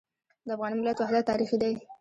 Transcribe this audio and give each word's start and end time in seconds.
د 0.47 0.49
افغان 0.55 0.71
ملت 0.79 0.97
وحدت 0.99 1.23
تاریخي 1.31 1.57
دی. 1.61 1.73